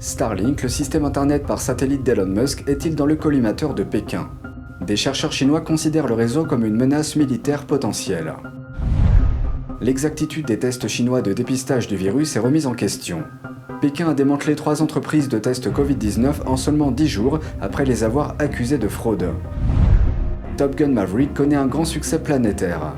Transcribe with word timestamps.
Starlink, 0.00 0.62
le 0.62 0.68
système 0.68 1.04
internet 1.04 1.44
par 1.44 1.60
satellite 1.60 2.04
d'Elon 2.04 2.26
Musk, 2.26 2.62
est-il 2.68 2.94
dans 2.94 3.04
le 3.04 3.16
collimateur 3.16 3.74
de 3.74 3.82
Pékin? 3.82 4.30
Des 4.80 4.94
chercheurs 4.94 5.32
chinois 5.32 5.60
considèrent 5.60 6.06
le 6.06 6.14
réseau 6.14 6.44
comme 6.44 6.64
une 6.64 6.76
menace 6.76 7.16
militaire 7.16 7.66
potentielle. 7.66 8.34
L'exactitude 9.80 10.46
des 10.46 10.60
tests 10.60 10.86
chinois 10.86 11.20
de 11.20 11.32
dépistage 11.32 11.88
du 11.88 11.96
virus 11.96 12.36
est 12.36 12.40
remise 12.40 12.68
en 12.68 12.74
question. 12.74 13.24
Pékin 13.80 14.10
a 14.10 14.14
démantelé 14.14 14.54
trois 14.54 14.82
entreprises 14.82 15.28
de 15.28 15.38
tests 15.38 15.68
Covid-19 15.68 16.46
en 16.46 16.56
seulement 16.56 16.92
10 16.92 17.08
jours 17.08 17.40
après 17.60 17.84
les 17.84 18.04
avoir 18.04 18.36
accusées 18.38 18.78
de 18.78 18.88
fraude. 18.88 19.32
Top 20.56 20.76
Gun 20.76 20.92
Maverick 20.92 21.34
connaît 21.34 21.56
un 21.56 21.66
grand 21.66 21.84
succès 21.84 22.20
planétaire 22.20 22.94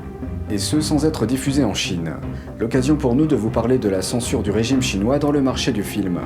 et 0.51 0.59
ce 0.59 0.81
sans 0.81 1.03
être 1.05 1.25
diffusé 1.25 1.63
en 1.63 1.73
Chine. 1.73 2.13
L'occasion 2.59 2.95
pour 2.95 3.15
nous 3.15 3.25
de 3.25 3.35
vous 3.35 3.49
parler 3.49 3.79
de 3.79 3.89
la 3.89 4.03
censure 4.03 4.43
du 4.43 4.51
régime 4.51 4.83
chinois 4.83 5.17
dans 5.17 5.31
le 5.31 5.41
marché 5.41 5.71
du 5.71 5.81
film. 5.81 6.19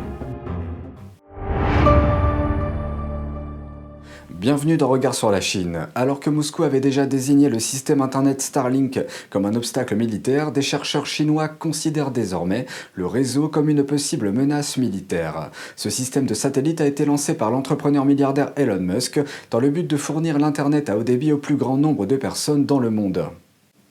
Bienvenue 4.45 4.77
dans 4.77 4.89
Regard 4.89 5.15
sur 5.15 5.31
la 5.31 5.41
Chine. 5.41 5.87
Alors 5.95 6.19
que 6.19 6.29
Moscou 6.29 6.61
avait 6.61 6.79
déjà 6.79 7.07
désigné 7.07 7.49
le 7.49 7.57
système 7.57 7.99
Internet 7.99 8.43
Starlink 8.43 8.99
comme 9.31 9.47
un 9.47 9.55
obstacle 9.55 9.95
militaire, 9.95 10.51
des 10.51 10.61
chercheurs 10.61 11.07
chinois 11.07 11.47
considèrent 11.47 12.11
désormais 12.11 12.67
le 12.93 13.07
réseau 13.07 13.47
comme 13.49 13.69
une 13.69 13.83
possible 13.83 14.31
menace 14.31 14.77
militaire. 14.77 15.49
Ce 15.75 15.89
système 15.89 16.27
de 16.27 16.35
satellite 16.35 16.79
a 16.79 16.85
été 16.85 17.05
lancé 17.05 17.33
par 17.33 17.49
l'entrepreneur 17.49 18.05
milliardaire 18.05 18.51
Elon 18.55 18.79
Musk 18.79 19.19
dans 19.49 19.59
le 19.59 19.71
but 19.71 19.89
de 19.89 19.97
fournir 19.97 20.37
l'Internet 20.37 20.91
à 20.91 20.97
haut 20.99 21.03
débit 21.03 21.31
au 21.31 21.39
plus 21.39 21.55
grand 21.55 21.77
nombre 21.77 22.05
de 22.05 22.15
personnes 22.15 22.67
dans 22.67 22.79
le 22.79 22.91
monde. 22.91 23.27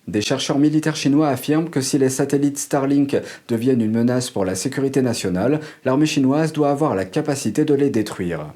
Des 0.06 0.20
chercheurs 0.20 0.60
militaires 0.60 0.94
chinois 0.94 1.30
affirment 1.30 1.68
que 1.68 1.80
si 1.80 1.98
les 1.98 2.10
satellites 2.10 2.58
Starlink 2.58 3.16
deviennent 3.48 3.82
une 3.82 3.90
menace 3.90 4.30
pour 4.30 4.44
la 4.44 4.54
sécurité 4.54 5.02
nationale, 5.02 5.58
l'armée 5.84 6.06
chinoise 6.06 6.52
doit 6.52 6.70
avoir 6.70 6.94
la 6.94 7.06
capacité 7.06 7.64
de 7.64 7.74
les 7.74 7.90
détruire. 7.90 8.52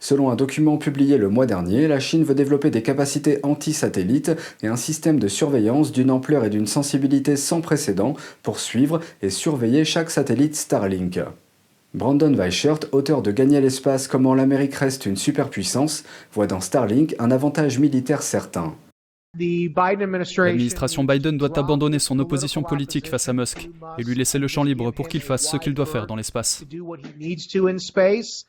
Selon 0.00 0.30
un 0.30 0.36
document 0.36 0.76
publié 0.76 1.18
le 1.18 1.28
mois 1.28 1.46
dernier, 1.46 1.88
la 1.88 1.98
Chine 1.98 2.24
veut 2.24 2.34
développer 2.34 2.70
des 2.70 2.82
capacités 2.82 3.40
anti-satellites 3.42 4.32
et 4.62 4.68
un 4.68 4.76
système 4.76 5.18
de 5.18 5.28
surveillance 5.28 5.90
d'une 5.90 6.10
ampleur 6.10 6.44
et 6.44 6.50
d'une 6.50 6.66
sensibilité 6.66 7.36
sans 7.36 7.60
précédent 7.60 8.14
pour 8.42 8.60
suivre 8.60 9.00
et 9.22 9.30
surveiller 9.30 9.84
chaque 9.84 10.10
satellite 10.10 10.54
Starlink. 10.54 11.20
Brandon 11.94 12.32
Weichert, 12.32 12.80
auteur 12.92 13.22
de 13.22 13.32
Gagner 13.32 13.60
l'espace, 13.60 14.08
comment 14.08 14.34
l'Amérique 14.34 14.74
reste 14.74 15.06
une 15.06 15.16
superpuissance, 15.16 16.04
voit 16.32 16.46
dans 16.46 16.60
Starlink 16.60 17.16
un 17.18 17.30
avantage 17.30 17.78
militaire 17.78 18.22
certain. 18.22 18.74
L'administration 19.38 21.04
Biden 21.04 21.38
doit 21.38 21.58
abandonner 21.58 21.98
son 21.98 22.18
opposition 22.18 22.62
politique 22.62 23.08
face 23.08 23.28
à 23.28 23.32
Musk 23.32 23.68
et 23.98 24.02
lui 24.02 24.14
laisser 24.14 24.38
le 24.38 24.48
champ 24.48 24.64
libre 24.64 24.90
pour 24.90 25.08
qu'il 25.08 25.20
fasse 25.20 25.50
ce 25.50 25.56
qu'il 25.56 25.74
doit 25.74 25.86
faire 25.86 26.06
dans 26.06 26.16
l'espace. 26.16 26.64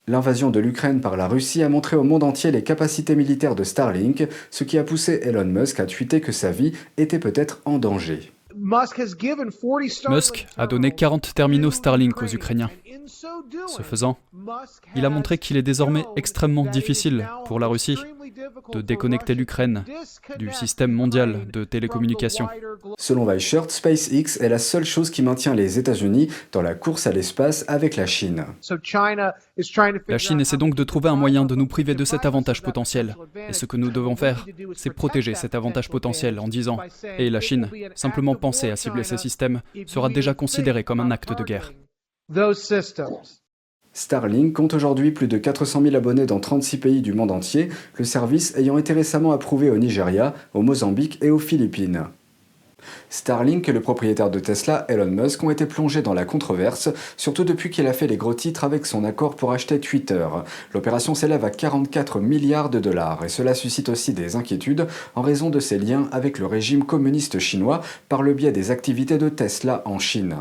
L'invasion 0.07 0.49
de 0.49 0.59
l'Ukraine 0.59 1.01
par 1.01 1.17
la 1.17 1.27
Russie 1.27 1.63
a 1.63 1.69
montré 1.69 1.95
au 1.95 2.03
monde 2.03 2.23
entier 2.23 2.51
les 2.51 2.63
capacités 2.63 3.15
militaires 3.15 3.55
de 3.55 3.63
Starlink, 3.63 4.27
ce 4.51 4.63
qui 4.63 4.77
a 4.77 4.83
poussé 4.83 5.19
Elon 5.23 5.45
Musk 5.45 5.79
à 5.79 5.85
tweeter 5.85 6.21
que 6.21 6.31
sa 6.31 6.51
vie 6.51 6.73
était 6.97 7.19
peut-être 7.19 7.61
en 7.65 7.77
danger. 7.77 8.31
Musk 8.55 10.47
a 10.57 10.67
donné 10.67 10.91
40 10.91 11.33
terminaux 11.33 11.71
Starlink 11.71 12.21
aux 12.21 12.27
Ukrainiens. 12.27 12.69
Ce 13.67 13.81
faisant, 13.81 14.17
il 14.95 15.05
a 15.05 15.09
montré 15.09 15.37
qu'il 15.37 15.57
est 15.57 15.61
désormais 15.61 16.05
extrêmement 16.15 16.65
difficile 16.65 17.27
pour 17.45 17.59
la 17.59 17.67
Russie 17.67 17.97
de 18.71 18.81
déconnecter 18.81 19.35
l'Ukraine 19.35 19.83
du 20.37 20.51
système 20.51 20.91
mondial 20.91 21.47
de 21.51 21.63
télécommunications. 21.63 22.47
Selon 22.97 23.25
Weichert, 23.25 23.69
SpaceX 23.69 24.37
est 24.39 24.49
la 24.49 24.59
seule 24.59 24.85
chose 24.85 25.09
qui 25.09 25.21
maintient 25.21 25.55
les 25.55 25.79
États-Unis 25.79 26.29
dans 26.51 26.61
la 26.61 26.75
course 26.75 27.07
à 27.07 27.11
l'espace 27.11 27.65
avec 27.67 27.95
la 27.95 28.05
Chine. 28.05 28.45
La 30.07 30.17
Chine 30.17 30.41
essaie 30.41 30.57
donc 30.57 30.75
de 30.75 30.83
trouver 30.83 31.09
un 31.09 31.15
moyen 31.15 31.45
de 31.45 31.55
nous 31.55 31.67
priver 31.67 31.95
de 31.95 32.05
cet 32.05 32.25
avantage 32.25 32.61
potentiel. 32.61 33.15
Et 33.47 33.53
ce 33.53 33.65
que 33.65 33.77
nous 33.77 33.91
devons 33.91 34.15
faire, 34.15 34.45
c'est 34.75 34.93
protéger 34.93 35.35
cet 35.35 35.55
avantage 35.55 35.89
potentiel 35.89 36.39
en 36.39 36.47
disant 36.47 36.79
Et 37.17 37.29
la 37.29 37.41
Chine, 37.41 37.69
simplement 37.95 38.35
penser 38.35 38.69
à 38.69 38.75
cibler 38.75 39.03
ces 39.03 39.17
systèmes 39.17 39.61
sera 39.85 40.09
déjà 40.09 40.33
considéré 40.33 40.83
comme 40.83 40.99
un 40.99 41.11
acte 41.11 41.37
de 41.37 41.43
guerre. 41.43 41.71
Starlink 43.91 44.53
compte 44.55 44.75
aujourd'hui 44.75 45.09
plus 45.09 45.27
de 45.27 45.39
400 45.39 45.81
000 45.81 45.95
abonnés 45.95 46.27
dans 46.27 46.39
36 46.39 46.77
pays 46.77 47.01
du 47.01 47.11
monde 47.11 47.31
entier, 47.31 47.69
le 47.95 48.05
service 48.05 48.55
ayant 48.55 48.77
été 48.77 48.93
récemment 48.93 49.31
approuvé 49.31 49.71
au 49.71 49.77
Nigeria, 49.77 50.35
au 50.53 50.61
Mozambique 50.61 51.17
et 51.23 51.31
aux 51.31 51.39
Philippines. 51.39 52.03
Starlink 53.09 53.67
et 53.67 53.71
le 53.71 53.81
propriétaire 53.81 54.29
de 54.29 54.39
Tesla, 54.39 54.85
Elon 54.89 55.07
Musk, 55.07 55.43
ont 55.43 55.49
été 55.49 55.65
plongés 55.65 56.03
dans 56.03 56.13
la 56.13 56.23
controverse, 56.23 56.89
surtout 57.17 57.45
depuis 57.45 57.71
qu'il 57.71 57.87
a 57.87 57.93
fait 57.93 58.05
les 58.05 58.15
gros 58.15 58.35
titres 58.35 58.63
avec 58.63 58.85
son 58.85 59.05
accord 59.05 59.35
pour 59.35 59.51
acheter 59.51 59.79
Twitter. 59.79 60.27
L'opération 60.75 61.15
s'élève 61.15 61.45
à 61.45 61.49
44 61.49 62.19
milliards 62.19 62.69
de 62.69 62.79
dollars 62.79 63.25
et 63.25 63.29
cela 63.29 63.55
suscite 63.55 63.89
aussi 63.89 64.13
des 64.13 64.35
inquiétudes 64.35 64.85
en 65.15 65.23
raison 65.23 65.49
de 65.49 65.59
ses 65.59 65.79
liens 65.79 66.07
avec 66.11 66.37
le 66.37 66.45
régime 66.45 66.85
communiste 66.85 67.39
chinois 67.39 67.81
par 68.07 68.21
le 68.21 68.35
biais 68.35 68.51
des 68.51 68.69
activités 68.69 69.17
de 69.17 69.29
Tesla 69.29 69.81
en 69.85 69.97
Chine. 69.97 70.35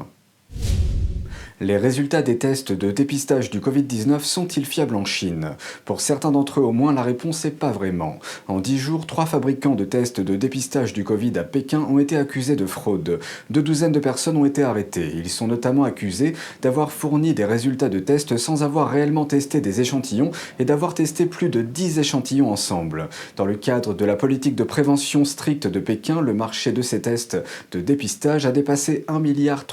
Les 1.61 1.77
résultats 1.77 2.23
des 2.23 2.39
tests 2.39 2.71
de 2.71 2.93
dépistage 2.93 3.51
du 3.51 3.59
Covid-19 3.59 4.21
sont-ils 4.21 4.65
fiables 4.65 4.95
en 4.95 5.05
Chine? 5.05 5.57
Pour 5.85 6.01
certains 6.01 6.31
d'entre 6.31 6.61
eux 6.61 6.63
au 6.63 6.71
moins, 6.71 6.93
la 6.93 7.03
réponse 7.03 7.45
est 7.45 7.51
pas 7.51 7.73
vraiment. 7.73 8.21
En 8.47 8.61
dix 8.61 8.79
jours, 8.79 9.09
trois 9.09 9.27
fabricants 9.27 9.75
de 9.75 9.85
tests 9.85 10.21
de 10.21 10.37
dépistage 10.37 10.93
du 10.93 11.03
Covid 11.03 11.37
à 11.37 11.43
Pékin 11.43 11.81
ont 11.81 11.99
été 11.99 12.17
accusés 12.17 12.55
de 12.55 12.65
fraude. 12.65 13.19
Deux 13.51 13.63
douzaines 13.63 13.91
de 13.91 13.99
personnes 13.99 14.37
ont 14.37 14.45
été 14.45 14.63
arrêtées. 14.63 15.11
Ils 15.17 15.29
sont 15.29 15.49
notamment 15.49 15.83
accusés 15.83 16.35
d'avoir 16.63 16.93
fourni 16.93 17.35
des 17.35 17.45
résultats 17.45 17.89
de 17.89 17.99
tests 17.99 18.37
sans 18.37 18.63
avoir 18.63 18.89
réellement 18.89 19.25
testé 19.25 19.61
des 19.61 19.81
échantillons 19.81 20.31
et 20.61 20.65
d'avoir 20.65 20.95
testé 20.95 21.27
plus 21.27 21.49
de 21.49 21.63
10 21.63 21.99
échantillons 21.99 22.53
ensemble. 22.53 23.09
Dans 23.35 23.47
le 23.47 23.57
cadre 23.57 23.95
de 23.95 24.05
la 24.05 24.15
politique 24.15 24.55
de 24.55 24.63
prévention 24.63 25.25
stricte 25.25 25.67
de 25.67 25.81
Pékin, 25.81 26.21
le 26.21 26.35
marché 26.35 26.71
de 26.71 26.83
ces 26.83 27.03
tests 27.03 27.37
de 27.73 27.81
dépistage 27.81 28.47
a 28.47 28.53
dépassé 28.53 29.05
1,3 29.09 29.21
milliard 29.21 29.65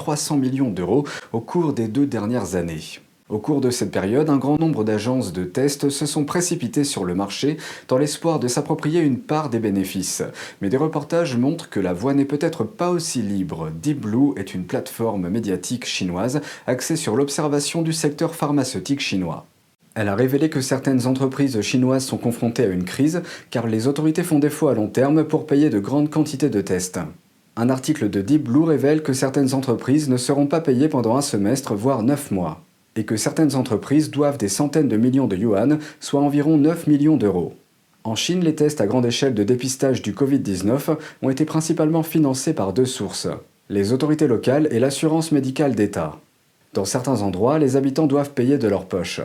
d'euros 0.72 1.04
au 1.32 1.38
cours 1.38 1.75
des 1.76 1.88
deux 1.88 2.06
dernières 2.06 2.56
années. 2.56 2.80
Au 3.28 3.38
cours 3.38 3.60
de 3.60 3.70
cette 3.70 3.90
période, 3.90 4.30
un 4.30 4.38
grand 4.38 4.58
nombre 4.58 4.82
d'agences 4.82 5.32
de 5.32 5.44
tests 5.44 5.90
se 5.90 6.06
sont 6.06 6.24
précipitées 6.24 6.84
sur 6.84 7.04
le 7.04 7.14
marché 7.14 7.58
dans 7.88 7.98
l'espoir 7.98 8.38
de 8.40 8.48
s'approprier 8.48 9.00
une 9.00 9.18
part 9.18 9.50
des 9.50 9.58
bénéfices. 9.58 10.22
Mais 10.62 10.70
des 10.70 10.76
reportages 10.76 11.36
montrent 11.36 11.68
que 11.68 11.80
la 11.80 11.92
voie 11.92 12.14
n'est 12.14 12.24
peut-être 12.24 12.64
pas 12.64 12.88
aussi 12.88 13.20
libre. 13.20 13.70
Deep 13.82 14.00
Blue 14.00 14.32
est 14.36 14.54
une 14.54 14.64
plateforme 14.64 15.28
médiatique 15.28 15.86
chinoise 15.86 16.40
axée 16.66 16.96
sur 16.96 17.14
l'observation 17.14 17.82
du 17.82 17.92
secteur 17.92 18.34
pharmaceutique 18.34 19.00
chinois. 19.00 19.44
Elle 19.94 20.08
a 20.08 20.14
révélé 20.14 20.48
que 20.48 20.60
certaines 20.60 21.06
entreprises 21.06 21.60
chinoises 21.60 22.06
sont 22.06 22.18
confrontées 22.18 22.64
à 22.64 22.68
une 22.68 22.84
crise 22.84 23.22
car 23.50 23.66
les 23.66 23.86
autorités 23.86 24.22
font 24.22 24.38
défaut 24.38 24.68
à 24.68 24.74
long 24.74 24.88
terme 24.88 25.24
pour 25.24 25.46
payer 25.46 25.68
de 25.68 25.80
grandes 25.80 26.10
quantités 26.10 26.48
de 26.48 26.60
tests. 26.60 27.00
Un 27.58 27.70
article 27.70 28.10
de 28.10 28.20
Deep 28.20 28.44
Blue 28.44 28.64
révèle 28.64 29.02
que 29.02 29.14
certaines 29.14 29.54
entreprises 29.54 30.10
ne 30.10 30.18
seront 30.18 30.46
pas 30.46 30.60
payées 30.60 30.90
pendant 30.90 31.16
un 31.16 31.22
semestre, 31.22 31.74
voire 31.74 32.02
9 32.02 32.30
mois, 32.30 32.60
et 32.96 33.04
que 33.04 33.16
certaines 33.16 33.54
entreprises 33.54 34.10
doivent 34.10 34.36
des 34.36 34.50
centaines 34.50 34.88
de 34.88 34.98
millions 34.98 35.26
de 35.26 35.36
yuan, 35.36 35.78
soit 35.98 36.20
environ 36.20 36.58
9 36.58 36.86
millions 36.86 37.16
d'euros. 37.16 37.54
En 38.04 38.14
Chine, 38.14 38.44
les 38.44 38.54
tests 38.54 38.82
à 38.82 38.86
grande 38.86 39.06
échelle 39.06 39.32
de 39.32 39.42
dépistage 39.42 40.02
du 40.02 40.12
Covid-19 40.12 40.98
ont 41.22 41.30
été 41.30 41.46
principalement 41.46 42.02
financés 42.02 42.52
par 42.52 42.74
deux 42.74 42.84
sources, 42.84 43.28
les 43.70 43.94
autorités 43.94 44.26
locales 44.26 44.68
et 44.70 44.78
l'assurance 44.78 45.32
médicale 45.32 45.74
d'État. 45.74 46.18
Dans 46.74 46.84
certains 46.84 47.22
endroits, 47.22 47.58
les 47.58 47.76
habitants 47.76 48.06
doivent 48.06 48.32
payer 48.32 48.58
de 48.58 48.68
leur 48.68 48.84
poche 48.84 49.22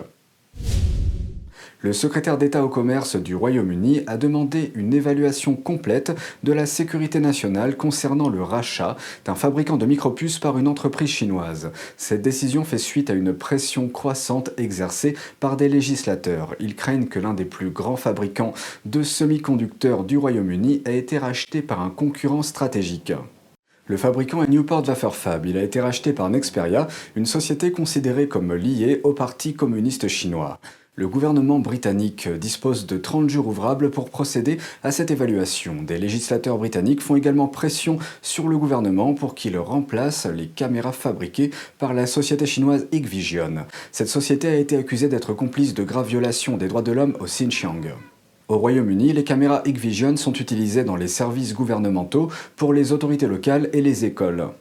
le 1.82 1.94
secrétaire 1.94 2.38
d'État 2.38 2.64
au 2.64 2.70
commerce 2.70 3.16
du 3.16 3.36
Royaume-Uni 3.36 4.02
a 4.06 4.18
demandé 4.18 4.72
une 4.76 4.94
évaluation 4.94 5.56
complète 5.56 6.16
de 6.44 6.54
la 6.54 6.68
sécurité 6.68 7.20
nationale 7.20 7.76
concernant 7.76 8.30
le 8.30 8.44
rachat 8.44 8.98
d'un 9.26 9.34
fabricant 9.34 9.78
de 9.78 9.88
micropuces 9.88 10.38
par 10.38 10.60
une 10.60 10.68
entreprise 10.68 11.10
chinoise. 11.10 11.72
Cette 11.98 12.22
décision 12.22 12.64
fait 12.64 12.78
suite 12.78 13.10
à 13.10 13.14
une 13.14 13.34
pression 13.34 13.90
croissante 13.90 14.52
exercée 14.58 15.16
par 15.40 15.58
des 15.58 15.70
législateurs. 15.70 16.56
Ils 16.60 16.76
craignent 16.76 17.08
que 17.08 17.20
l'un 17.20 17.34
des 17.34 17.46
plus 17.46 17.72
grands 17.72 17.96
fabricants 17.96 18.54
de 18.86 19.02
semi-conducteurs 19.02 20.04
du 20.04 20.18
Royaume-Uni 20.18 20.84
ait 20.86 21.00
été 21.00 21.18
racheté 21.18 21.64
par 21.64 21.82
un 21.82 21.90
concurrent 21.90 22.44
stratégique. 22.44 23.14
Le 23.88 23.98
fabricant 23.98 24.44
est 24.44 24.48
Newport 24.48 24.86
Fab. 25.14 25.46
Il 25.48 25.58
a 25.58 25.64
été 25.64 25.82
racheté 25.82 26.14
par 26.14 26.30
Nexperia, 26.30 26.88
une 27.16 27.26
société 27.26 27.72
considérée 27.72 28.28
comme 28.28 28.54
liée 28.54 29.02
au 29.04 29.14
Parti 29.14 29.56
communiste 29.56 30.08
chinois. 30.08 30.60
Le 31.02 31.08
gouvernement 31.08 31.58
britannique 31.58 32.30
dispose 32.30 32.86
de 32.86 32.96
30 32.96 33.28
jours 33.28 33.48
ouvrables 33.48 33.90
pour 33.90 34.12
procéder 34.12 34.60
à 34.84 34.92
cette 34.92 35.10
évaluation. 35.10 35.82
Des 35.82 35.98
législateurs 35.98 36.60
britanniques 36.60 37.02
font 37.02 37.16
également 37.16 37.48
pression 37.48 37.98
sur 38.22 38.48
le 38.48 38.56
gouvernement 38.56 39.16
pour 39.16 39.34
qu'il 39.34 39.58
remplace 39.58 40.28
les 40.28 40.46
caméras 40.46 40.92
fabriquées 40.92 41.50
par 41.80 41.96
la 41.96 42.06
société 42.06 42.46
chinoise 42.46 42.86
Hikvision. 42.92 43.66
Cette 43.92 44.10
société 44.10 44.48
a 44.48 44.56
été 44.58 44.78
accusée 44.78 45.08
d'être 45.08 45.34
complice 45.34 45.74
de 45.74 45.84
graves 45.84 46.08
violations 46.10 46.56
des 46.56 46.68
droits 46.68 46.84
de 46.84 46.92
l'homme 46.92 47.18
au 47.20 47.26
Xinjiang. 47.26 47.96
Au 48.48 48.60
Royaume-Uni, 48.60 49.12
les 49.12 49.24
caméras 49.24 49.64
Hikvision 49.66 50.18
sont 50.18 50.34
utilisées 50.34 50.84
dans 50.84 50.98
les 50.98 51.08
services 51.08 51.56
gouvernementaux 51.56 52.30
pour 52.56 52.74
les 52.74 52.92
autorités 52.92 53.26
locales 53.26 53.72
et 53.74 53.82
les 53.82 54.06
écoles. 54.06 54.52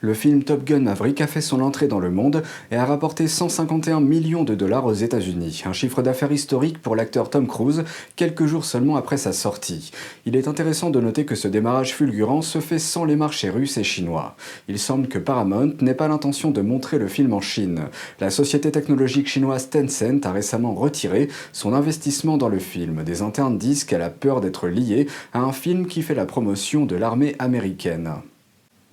Le 0.00 0.14
film 0.14 0.44
Top 0.44 0.62
Gun 0.64 0.78
Maverick 0.78 1.20
a 1.20 1.26
fait 1.26 1.40
son 1.40 1.60
entrée 1.60 1.88
dans 1.88 1.98
le 1.98 2.12
monde 2.12 2.44
et 2.70 2.76
a 2.76 2.84
rapporté 2.84 3.26
151 3.26 4.00
millions 4.00 4.44
de 4.44 4.54
dollars 4.54 4.86
aux 4.86 4.92
États-Unis, 4.92 5.64
un 5.66 5.72
chiffre 5.72 6.02
d'affaires 6.02 6.30
historique 6.30 6.80
pour 6.80 6.94
l'acteur 6.94 7.30
Tom 7.30 7.48
Cruise, 7.48 7.82
quelques 8.14 8.46
jours 8.46 8.64
seulement 8.64 8.94
après 8.94 9.16
sa 9.16 9.32
sortie. 9.32 9.90
Il 10.24 10.36
est 10.36 10.46
intéressant 10.46 10.90
de 10.90 11.00
noter 11.00 11.24
que 11.24 11.34
ce 11.34 11.48
démarrage 11.48 11.96
fulgurant 11.96 12.42
se 12.42 12.60
fait 12.60 12.78
sans 12.78 13.04
les 13.04 13.16
marchés 13.16 13.50
russes 13.50 13.76
et 13.76 13.82
chinois. 13.82 14.36
Il 14.68 14.78
semble 14.78 15.08
que 15.08 15.18
Paramount 15.18 15.72
n'ait 15.80 15.94
pas 15.94 16.06
l'intention 16.06 16.52
de 16.52 16.60
montrer 16.60 16.98
le 16.98 17.08
film 17.08 17.32
en 17.32 17.40
Chine. 17.40 17.88
La 18.20 18.30
société 18.30 18.70
technologique 18.70 19.26
chinoise 19.26 19.68
Tencent 19.68 20.24
a 20.24 20.30
récemment 20.30 20.74
retiré 20.74 21.26
son 21.52 21.74
investissement 21.74 22.38
dans 22.38 22.48
le 22.48 22.60
film. 22.60 23.02
Des 23.02 23.22
internes 23.22 23.58
disent 23.58 23.82
qu'elle 23.82 24.02
a 24.02 24.10
peur 24.10 24.40
d'être 24.40 24.68
liée 24.68 25.08
à 25.32 25.40
un 25.40 25.52
film 25.52 25.88
qui 25.88 26.02
fait 26.02 26.14
la 26.14 26.24
promotion 26.24 26.86
de 26.86 26.94
l'armée 26.94 27.34
américaine. 27.40 28.12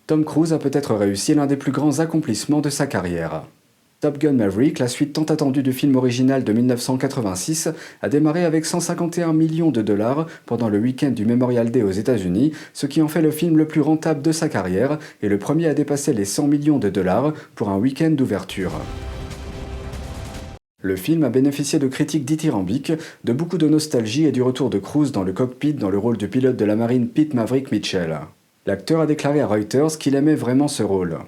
Tom 0.08 0.24
Cruise 0.24 0.54
a 0.54 0.60
peut-être 0.60 0.94
réussi 0.94 1.34
l'un 1.34 1.48
des 1.48 1.58
plus 1.58 1.72
grands 1.72 2.00
accomplissements 2.00 2.62
de 2.62 2.70
sa 2.70 2.86
carrière. 2.86 3.48
Top 4.02 4.20
Gun 4.20 4.34
Maverick, 4.34 4.78
la 4.78 4.88
suite 4.88 5.14
tant 5.14 5.24
attendue 5.24 5.64
du 5.64 5.74
film 5.74 5.96
original 5.96 6.44
de 6.44 6.54
1986, 6.54 7.70
a 8.04 8.10
démarré 8.10 8.46
avec 8.46 8.66
151 8.66 9.34
millions 9.34 9.72
de 9.72 9.82
dollars 9.82 10.28
pendant 10.46 10.70
le 10.70 10.78
week-end 10.78 11.10
du 11.10 11.26
Memorial 11.26 11.72
Day 11.72 11.82
aux 11.82 11.90
États-Unis, 11.90 12.52
ce 12.74 12.86
qui 12.86 13.02
en 13.02 13.08
fait 13.08 13.24
le 13.24 13.32
film 13.32 13.58
le 13.58 13.68
plus 13.68 13.82
rentable 13.82 14.22
de 14.22 14.32
sa 14.32 14.48
carrière 14.48 15.00
et 15.24 15.30
le 15.30 15.40
premier 15.40 15.66
à 15.66 15.74
dépasser 15.74 16.14
les 16.14 16.26
100 16.26 16.50
millions 16.50 16.78
de 16.78 16.90
dollars 16.90 17.34
pour 17.56 17.70
un 17.70 17.78
week-end 17.80 18.12
d'ouverture. 18.12 18.74
Le 20.84 20.96
film 20.98 21.24
a 21.24 21.30
bénéficié 21.30 21.80
de 21.80 21.88
critiques 21.88 22.26
dithyrambiques, 22.26 22.94
de 23.24 23.34
beaucoup 23.34 23.58
de 23.58 23.68
nostalgie 23.68 24.26
et 24.26 24.32
du 24.32 24.44
retour 24.44 24.70
de 24.70 24.78
Cruise 24.78 25.12
dans 25.12 25.24
le 25.24 25.34
cockpit 25.34 25.74
dans 25.74 25.90
le 25.90 25.98
rôle 25.98 26.18
du 26.18 26.28
pilote 26.28 26.58
de 26.58 26.66
la 26.66 26.76
marine 26.76 27.08
Pete 27.08 27.34
Maverick 27.34 27.72
Mitchell. 27.72 28.20
L'acteur 28.68 29.00
a 29.00 29.06
déclaré 29.06 29.42
à 29.42 29.48
Reuters 29.48 30.00
qu'il 30.00 30.16
aimait 30.16 30.34
vraiment 30.34 30.68
ce 30.68 30.82
rôle. 30.82 31.20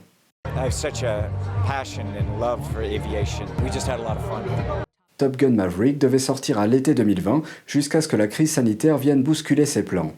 Top 5.18 5.38
Gun 5.38 5.50
Maverick 5.52 6.00
devait 6.00 6.18
sortir 6.18 6.58
à 6.58 6.66
l'été 6.66 6.96
2020 6.96 7.44
jusqu'à 7.68 8.02
ce 8.02 8.08
que 8.08 8.16
la 8.16 8.26
crise 8.26 8.52
sanitaire 8.54 8.98
vienne 8.98 9.22
bousculer 9.22 9.68
ses 9.68 9.84
plans. 9.84 10.14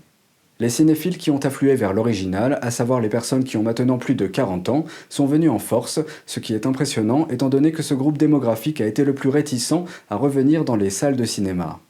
Les 0.62 0.70
cinéphiles 0.70 1.18
qui 1.18 1.30
ont 1.30 1.40
afflué 1.40 1.76
vers 1.76 1.92
l'original, 1.92 2.58
à 2.62 2.72
savoir 2.72 3.02
les 3.02 3.10
personnes 3.10 3.44
qui 3.44 3.58
ont 3.58 3.64
maintenant 3.64 3.98
plus 3.98 4.16
de 4.16 4.26
40 4.26 4.70
ans, 4.70 4.86
sont 5.10 5.26
venus 5.26 5.50
en 5.50 5.60
force, 5.60 6.00
ce 6.26 6.40
qui 6.40 6.54
est 6.54 6.66
impressionnant 6.66 7.28
étant 7.30 7.50
donné 7.50 7.74
que 7.74 7.84
ce 7.84 7.94
groupe 7.94 8.18
démographique 8.18 8.80
a 8.80 8.88
été 8.88 9.04
le 9.04 9.14
plus 9.14 9.30
réticent 9.30 9.84
à 10.10 10.16
revenir 10.16 10.64
dans 10.64 10.78
les 10.78 10.90
salles 10.90 11.18
de 11.18 11.26
cinéma. 11.26 11.82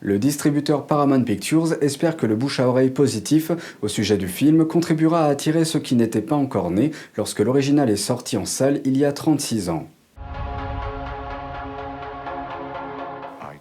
Le 0.00 0.18
distributeur 0.18 0.86
Paramount 0.86 1.22
Pictures 1.22 1.82
espère 1.82 2.18
que 2.18 2.26
le 2.26 2.36
bouche 2.36 2.60
à 2.60 2.68
oreille 2.68 2.90
positif 2.90 3.50
au 3.80 3.88
sujet 3.88 4.18
du 4.18 4.28
film 4.28 4.66
contribuera 4.66 5.24
à 5.24 5.28
attirer 5.28 5.64
ceux 5.64 5.78
qui 5.78 5.94
n'étaient 5.94 6.20
pas 6.20 6.36
encore 6.36 6.70
nés 6.70 6.90
lorsque 7.16 7.40
l'original 7.40 7.88
est 7.88 7.96
sorti 7.96 8.36
en 8.36 8.44
salle 8.44 8.82
il 8.84 8.98
y 8.98 9.06
a 9.06 9.12
36 9.12 9.70
ans. 9.70 9.88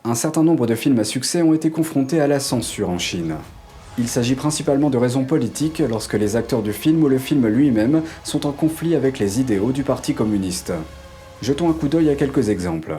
Un 0.04 0.14
certain 0.14 0.44
nombre 0.44 0.68
de 0.68 0.76
films 0.76 1.00
à 1.00 1.06
succès 1.06 1.42
ont 1.42 1.54
été 1.54 1.72
confrontés 1.72 2.20
à 2.20 2.28
la 2.28 2.42
censure 2.42 2.90
en 2.90 3.00
Chine. 3.00 3.36
Il 3.98 4.10
s'agit 4.10 4.36
principalement 4.36 4.90
de 4.90 4.98
raisons 4.98 5.24
politiques 5.24 5.80
lorsque 5.80 6.16
les 6.16 6.36
acteurs 6.36 6.62
du 6.62 6.74
film 6.74 7.02
ou 7.02 7.08
le 7.08 7.18
film 7.18 7.48
lui-même 7.48 8.02
sont 8.26 8.46
en 8.46 8.52
conflit 8.52 8.94
avec 8.94 9.20
les 9.20 9.40
idéaux 9.40 9.72
du 9.72 9.84
Parti 9.84 10.14
communiste. 10.14 10.74
Jetons 11.42 11.70
un 11.70 11.74
coup 11.74 11.88
d'œil 11.88 12.10
à 12.10 12.16
quelques 12.16 12.50
exemples. 12.50 12.98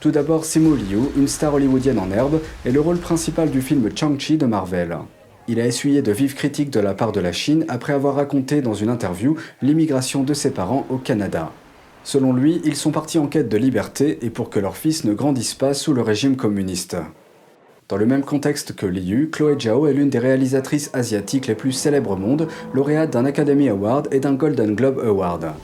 Tout 0.00 0.12
d'abord, 0.12 0.44
Simu 0.44 0.76
Liu, 0.76 1.00
une 1.16 1.26
star 1.26 1.54
hollywoodienne 1.54 1.98
en 1.98 2.10
herbe, 2.12 2.40
est 2.64 2.70
le 2.70 2.80
rôle 2.80 2.98
principal 2.98 3.50
du 3.50 3.60
film 3.60 3.88
Chang-Chi 3.92 4.36
de 4.36 4.46
Marvel. 4.46 4.96
Il 5.48 5.58
a 5.58 5.66
essuyé 5.66 6.02
de 6.02 6.12
vives 6.12 6.36
critiques 6.36 6.70
de 6.70 6.78
la 6.78 6.94
part 6.94 7.10
de 7.10 7.18
la 7.18 7.32
Chine 7.32 7.64
après 7.68 7.94
avoir 7.94 8.14
raconté 8.14 8.62
dans 8.62 8.74
une 8.74 8.90
interview 8.90 9.36
l'immigration 9.60 10.22
de 10.22 10.34
ses 10.34 10.52
parents 10.52 10.86
au 10.88 10.98
Canada. 10.98 11.50
Selon 12.04 12.32
lui, 12.32 12.60
ils 12.64 12.76
sont 12.76 12.92
partis 12.92 13.18
en 13.18 13.26
quête 13.26 13.48
de 13.48 13.56
liberté 13.56 14.20
et 14.22 14.30
pour 14.30 14.50
que 14.50 14.60
leur 14.60 14.76
fils 14.76 15.02
ne 15.02 15.14
grandisse 15.14 15.54
pas 15.54 15.74
sous 15.74 15.94
le 15.94 16.02
régime 16.02 16.36
communiste. 16.36 16.96
Dans 17.88 17.96
le 17.96 18.06
même 18.06 18.22
contexte 18.22 18.76
que 18.76 18.86
Liu, 18.86 19.30
Chloé 19.32 19.56
Zhao 19.58 19.88
est 19.88 19.94
l'une 19.94 20.10
des 20.10 20.20
réalisatrices 20.20 20.90
asiatiques 20.92 21.48
les 21.48 21.56
plus 21.56 21.72
célèbres 21.72 22.12
au 22.12 22.16
monde, 22.16 22.46
lauréate 22.72 23.10
d'un 23.10 23.24
Academy 23.24 23.68
Award 23.68 24.08
et 24.12 24.20
d'un 24.20 24.34
Golden 24.34 24.76
Globe 24.76 25.00
Award. 25.04 25.54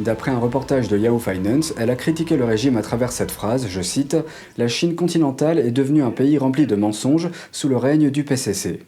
D'après 0.00 0.30
un 0.30 0.38
reportage 0.38 0.88
de 0.88 0.96
Yahoo 0.96 1.18
Finance, 1.18 1.74
elle 1.76 1.90
a 1.90 1.96
critiqué 1.96 2.36
le 2.36 2.44
régime 2.44 2.76
à 2.76 2.82
travers 2.82 3.12
cette 3.12 3.30
phrase, 3.30 3.66
je 3.68 3.82
cite, 3.82 4.16
La 4.56 4.66
Chine 4.66 4.94
continentale 4.94 5.58
est 5.58 5.70
devenue 5.70 6.02
un 6.02 6.10
pays 6.10 6.38
rempli 6.38 6.66
de 6.66 6.76
mensonges 6.76 7.30
sous 7.52 7.68
le 7.68 7.76
règne 7.76 8.10
du 8.10 8.24
PCC. 8.24 8.80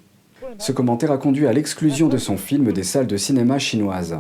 Ce 0.59 0.73
commentaire 0.73 1.13
a 1.13 1.19
conduit 1.19 1.47
à 1.47 1.53
l'exclusion 1.53 2.09
de 2.09 2.17
son 2.17 2.37
film 2.37 2.73
des 2.73 2.85
salles 2.85 3.07
de 3.07 3.17
cinéma 3.17 3.59
chinoises. 3.59 4.17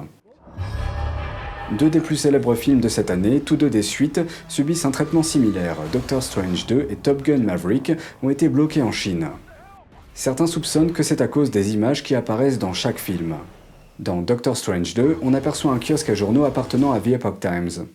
Deux 1.78 1.88
des 1.88 2.00
plus 2.00 2.16
célèbres 2.16 2.54
films 2.54 2.80
de 2.80 2.88
cette 2.88 3.10
année, 3.10 3.40
tous 3.40 3.56
deux 3.56 3.70
des 3.70 3.82
suites, 3.82 4.20
subissent 4.48 4.84
un 4.84 4.90
traitement 4.90 5.22
similaire. 5.22 5.78
Doctor 5.92 6.22
Strange 6.22 6.66
2 6.66 6.88
et 6.90 6.96
Top 6.96 7.22
Gun 7.22 7.38
Maverick 7.38 7.92
ont 8.22 8.28
été 8.28 8.48
bloqués 8.48 8.82
en 8.82 8.92
Chine. 8.92 9.28
Certains 10.12 10.46
soupçonnent 10.46 10.92
que 10.92 11.02
c'est 11.02 11.22
à 11.22 11.28
cause 11.28 11.50
des 11.50 11.72
images 11.72 12.02
qui 12.02 12.14
apparaissent 12.14 12.58
dans 12.58 12.74
chaque 12.74 12.98
film. 12.98 13.36
Dans 14.00 14.22
Doctor 14.22 14.56
Strange 14.56 14.94
2, 14.94 15.18
on 15.22 15.34
aperçoit 15.34 15.72
un 15.72 15.78
kiosque 15.78 16.10
à 16.10 16.16
journaux 16.16 16.44
appartenant 16.44 16.90
à 16.90 16.98
The 16.98 17.08
Epoch 17.08 17.38
Times. 17.38 17.86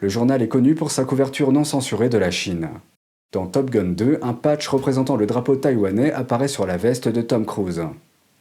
Le 0.00 0.08
journal 0.08 0.40
est 0.40 0.48
connu 0.48 0.74
pour 0.74 0.90
sa 0.90 1.04
couverture 1.04 1.52
non 1.52 1.64
censurée 1.64 2.08
de 2.08 2.16
la 2.16 2.30
Chine. 2.30 2.70
Dans 3.30 3.46
Top 3.46 3.68
Gun 3.68 3.92
2, 3.92 4.20
un 4.22 4.32
patch 4.32 4.66
représentant 4.68 5.16
le 5.16 5.26
drapeau 5.26 5.54
taïwanais 5.56 6.12
apparaît 6.12 6.48
sur 6.48 6.66
la 6.66 6.78
veste 6.78 7.08
de 7.08 7.20
Tom 7.20 7.44
Cruise. 7.44 7.82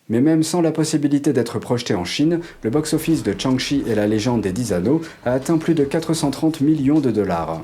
Mais 0.07 0.21
même 0.21 0.43
sans 0.43 0.61
la 0.61 0.71
possibilité 0.71 1.33
d'être 1.33 1.59
projeté 1.59 1.93
en 1.93 2.05
Chine, 2.05 2.39
le 2.61 2.69
box-office 2.69 3.23
de 3.23 3.35
Chang-Chi 3.37 3.83
et 3.85 3.95
la 3.95 4.07
légende 4.07 4.41
des 4.41 4.53
10 4.53 4.71
anneaux 4.71 5.01
a 5.25 5.33
atteint 5.33 5.57
plus 5.57 5.73
de 5.73 5.83
430 5.83 6.61
millions 6.61 7.01
de 7.01 7.11
dollars. 7.11 7.63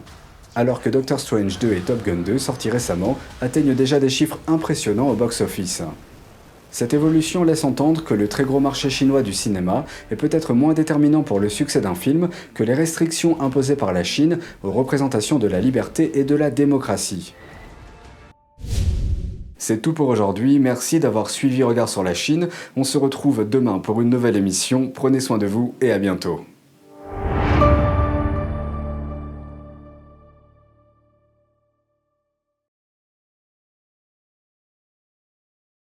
Alors 0.55 0.81
que 0.81 0.89
Doctor 0.89 1.17
Strange 1.17 1.59
2 1.59 1.71
et 1.71 1.79
Top 1.79 2.05
Gun 2.05 2.23
2, 2.25 2.37
sortis 2.39 2.69
récemment, 2.69 3.17
atteignent 3.39 3.75
déjà 3.75 4.01
des 4.01 4.09
chiffres 4.09 4.39
impressionnants 4.47 5.09
au 5.09 5.15
box-office. 5.15 5.83
Cette 6.71 6.93
évolution 6.93 7.43
laisse 7.43 7.63
entendre 7.63 8.03
que 8.03 8.13
le 8.13 8.27
très 8.27 8.43
gros 8.43 8.59
marché 8.59 8.89
chinois 8.89 9.23
du 9.23 9.33
cinéma 9.33 9.85
est 10.11 10.15
peut-être 10.15 10.53
moins 10.53 10.73
déterminant 10.73 11.23
pour 11.23 11.39
le 11.39 11.49
succès 11.49 11.81
d'un 11.81 11.95
film 11.95 12.29
que 12.53 12.63
les 12.63 12.75
restrictions 12.75 13.41
imposées 13.41 13.75
par 13.75 13.91
la 13.91 14.03
Chine 14.03 14.39
aux 14.63 14.71
représentations 14.71 15.39
de 15.39 15.47
la 15.47 15.59
liberté 15.59 16.19
et 16.19 16.23
de 16.23 16.35
la 16.35 16.51
démocratie. 16.51 17.33
C'est 19.57 19.81
tout 19.81 19.93
pour 19.93 20.07
aujourd'hui, 20.07 20.57
merci 20.57 20.99
d'avoir 20.99 21.29
suivi 21.29 21.63
Regard 21.63 21.89
sur 21.89 22.03
la 22.03 22.13
Chine, 22.13 22.47
on 22.77 22.83
se 22.83 22.97
retrouve 22.97 23.47
demain 23.47 23.79
pour 23.79 24.01
une 24.01 24.09
nouvelle 24.09 24.37
émission, 24.37 24.89
prenez 24.93 25.19
soin 25.19 25.37
de 25.37 25.47
vous 25.47 25.75
et 25.81 25.91
à 25.91 25.99
bientôt. 25.99 26.45